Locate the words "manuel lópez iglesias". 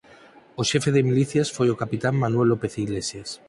2.23-3.29